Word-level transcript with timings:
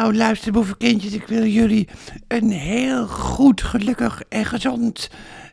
Nou, 0.00 0.16
luister, 0.16 0.52
boevenkindjes, 0.52 1.12
ik 1.12 1.26
wil 1.26 1.44
jullie 1.44 1.88
een 2.28 2.50
heel 2.50 3.06
goed, 3.06 3.62
gelukkig 3.62 4.22
en 4.28 4.44
gezond 4.44 5.10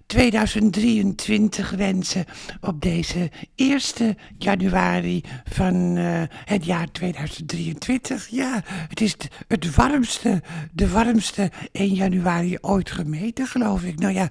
2023 0.07 1.69
wensen 1.69 2.25
op 2.61 2.81
deze 2.81 3.31
1 3.55 3.79
januari 4.37 5.23
van 5.49 5.95
uh, 5.97 6.21
het 6.45 6.65
jaar 6.65 6.91
2023. 6.91 8.27
Ja, 8.27 8.63
het 8.87 9.01
is 9.01 9.15
het 9.47 9.75
warmste, 9.75 10.41
de 10.71 10.89
warmste 10.89 11.51
1 11.71 11.93
januari 11.93 12.57
ooit 12.61 12.91
gemeten, 12.91 13.47
geloof 13.47 13.83
ik. 13.83 13.99
Nou 13.99 14.13
ja, 14.13 14.29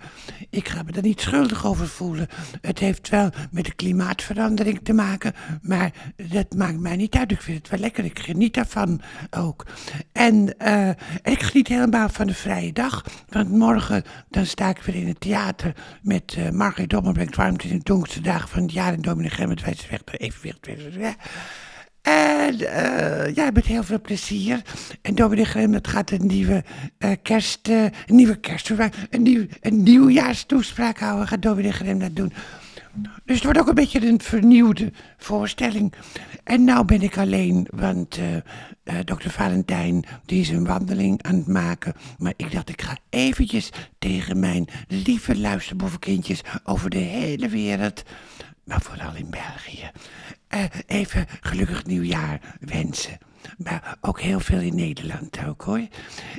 ik 0.50 0.68
ga 0.68 0.82
me 0.82 0.92
er 0.92 1.02
niet 1.02 1.20
schuldig 1.20 1.66
over 1.66 1.88
voelen. 1.88 2.28
Het 2.60 2.78
heeft 2.78 3.08
wel 3.08 3.30
met 3.50 3.64
de 3.64 3.74
klimaatverandering 3.74 4.80
te 4.82 4.92
maken, 4.92 5.34
maar 5.62 5.92
dat 6.30 6.54
maakt 6.54 6.80
mij 6.80 6.96
niet 6.96 7.14
uit. 7.16 7.30
Ik 7.30 7.42
vind 7.42 7.58
het 7.58 7.68
wel 7.68 7.80
lekker, 7.80 8.04
ik 8.04 8.18
geniet 8.18 8.54
daarvan 8.54 9.00
ook. 9.30 9.66
En 10.12 10.54
uh, 10.58 10.88
ik 11.22 11.42
geniet 11.42 11.68
helemaal 11.68 12.08
van 12.08 12.26
de 12.26 12.34
vrije 12.34 12.72
dag, 12.72 13.04
want 13.28 13.50
morgen 13.50 14.02
dan 14.28 14.46
sta 14.46 14.68
ik 14.68 14.78
weer 14.78 14.94
in 14.94 15.08
het 15.08 15.20
theater 15.20 15.65
met 16.02 16.36
uh, 16.38 16.50
Margriet 16.50 16.90
Dommelbrink, 16.90 17.34
Warmte 17.34 17.68
in 17.68 17.76
de 17.76 17.84
donkerste 17.84 18.20
dagen 18.20 18.48
van 18.48 18.62
het 18.62 18.72
jaar 18.72 18.92
en 18.92 19.00
Dominee 19.02 19.30
Gemmet 19.30 19.62
wijst 19.62 19.90
weg 19.90 20.04
naar 20.04 20.14
evenwicht. 20.14 20.68
En 22.02 22.54
uh, 22.60 23.34
ja, 23.34 23.50
met 23.50 23.66
heel 23.66 23.82
veel 23.82 24.00
plezier. 24.00 24.62
En 25.02 25.14
Dominee 25.14 25.44
Gremmet 25.44 25.88
gaat 25.88 26.10
een 26.10 26.26
nieuwe 26.26 26.64
uh, 26.98 27.10
kerst, 27.22 27.68
een 27.68 27.92
nieuwe 28.06 28.36
kersttoespraak, 28.36 28.94
een, 29.10 29.22
nieuw, 29.22 29.46
een 29.60 29.82
nieuwjaarstoespraak 29.82 30.98
houden. 30.98 31.28
Gaat 31.28 31.42
Dominee 31.42 31.72
Gremmet 31.72 32.16
doen. 32.16 32.32
Dus 33.24 33.34
het 33.34 33.44
wordt 33.44 33.58
ook 33.58 33.68
een 33.68 33.74
beetje 33.74 34.06
een 34.06 34.20
vernieuwde 34.20 34.92
voorstelling. 35.16 35.92
En 36.44 36.64
nou 36.64 36.84
ben 36.84 37.02
ik 37.02 37.18
alleen, 37.18 37.66
want 37.70 38.18
uh, 38.18 38.34
uh, 38.34 38.40
dokter 39.04 39.30
Valentijn 39.30 40.04
die 40.24 40.40
is 40.40 40.48
een 40.48 40.66
wandeling 40.66 41.22
aan 41.22 41.34
het 41.34 41.46
maken. 41.46 41.94
Maar 42.18 42.32
ik 42.36 42.52
dacht, 42.52 42.68
ik 42.68 42.82
ga 42.82 42.96
eventjes 43.10 43.70
tegen 43.98 44.40
mijn 44.40 44.68
lieve 44.88 45.38
luisterboevenkindjes 45.38 46.40
over 46.64 46.90
de 46.90 46.98
hele 46.98 47.48
wereld, 47.48 48.02
maar 48.64 48.80
vooral 48.80 49.14
in 49.14 49.30
België, 49.30 49.90
uh, 50.54 50.64
even 50.86 51.26
gelukkig 51.40 51.86
nieuwjaar 51.86 52.40
wensen. 52.60 53.18
Maar 53.58 53.96
ook 54.00 54.20
heel 54.20 54.40
veel 54.40 54.60
in 54.60 54.74
Nederland 54.74 55.38
ook 55.46 55.62
hoor. 55.62 55.86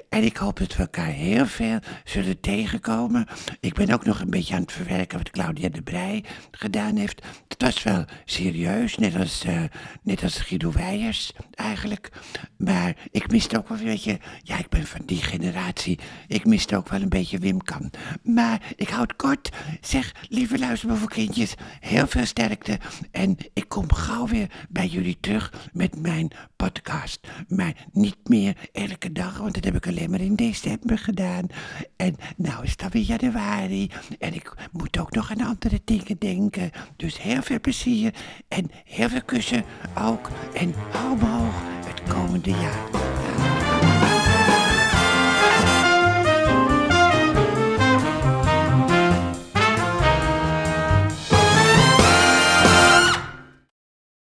En 0.09 0.23
ik 0.23 0.37
hoop 0.37 0.57
dat 0.59 0.75
we 0.75 0.81
elkaar 0.81 1.05
heel 1.05 1.45
veel 1.45 1.79
zullen 2.03 2.39
tegenkomen. 2.39 3.27
Ik 3.59 3.73
ben 3.73 3.89
ook 3.93 4.05
nog 4.05 4.19
een 4.19 4.29
beetje 4.29 4.55
aan 4.55 4.61
het 4.61 4.71
verwerken 4.71 5.17
wat 5.17 5.29
Claudia 5.29 5.69
de 5.69 5.81
Brij 5.81 6.23
gedaan 6.51 6.95
heeft. 6.95 7.25
Dat 7.57 7.73
was 7.73 7.83
wel 7.83 8.05
serieus, 8.25 8.97
net 8.97 9.15
als, 9.15 9.45
uh, 9.45 9.63
net 10.03 10.23
als 10.23 10.39
Guido 10.39 10.71
Weijers 10.71 11.33
eigenlijk. 11.55 12.11
Maar 12.57 12.95
ik 13.11 13.31
miste 13.31 13.57
ook 13.57 13.69
wel 13.69 13.77
een 13.77 13.83
beetje, 13.83 14.19
ja 14.43 14.57
ik 14.57 14.69
ben 14.69 14.87
van 14.87 15.01
die 15.05 15.21
generatie. 15.21 15.99
Ik 16.27 16.45
miste 16.45 16.75
ook 16.75 16.89
wel 16.89 17.01
een 17.01 17.09
beetje 17.09 17.37
Wim 17.37 17.63
Kan. 17.63 17.91
Maar 18.23 18.61
ik 18.75 18.89
houd 18.89 19.15
kort. 19.15 19.49
Zeg, 19.81 20.15
lieve 20.29 20.59
luisterboevenkindjes, 20.59 21.53
heel 21.79 22.07
veel 22.07 22.25
sterkte. 22.25 22.79
En 23.11 23.37
ik 23.53 23.69
kom 23.69 23.93
gauw 23.93 24.27
weer 24.27 24.51
bij 24.69 24.87
jullie 24.87 25.17
terug 25.19 25.69
met 25.73 26.01
mijn 26.01 26.31
podcast. 26.55 27.27
Maar 27.47 27.73
niet 27.91 28.17
meer 28.23 28.57
elke 28.71 29.11
dag, 29.11 29.37
want 29.37 29.53
dat 29.53 29.63
heb 29.63 29.75
ik 29.75 29.87
alleen 29.87 30.09
maar 30.09 30.21
in 30.21 30.35
december 30.35 30.97
gedaan. 30.97 31.47
En 31.95 32.15
nou 32.35 32.63
is 32.63 32.73
het 32.75 32.93
weer 32.93 33.03
januari. 33.03 33.91
En 34.19 34.33
ik 34.33 34.53
moet 34.71 34.99
ook 34.99 35.11
nog 35.11 35.31
aan 35.31 35.45
andere 35.47 35.81
dingen 35.85 36.19
denken. 36.19 36.71
Dus 36.95 37.21
heel 37.21 37.41
veel 37.47 37.59
plezier 37.59 38.13
en 38.47 38.71
heel 38.85 39.09
veel 39.09 39.23
kussen 39.25 39.63
ook. 39.97 40.29
En 40.53 40.73
hou 40.91 41.11
omhoog 41.11 41.53
het 41.85 42.13
komende 42.13 42.49
jaar. 42.49 42.96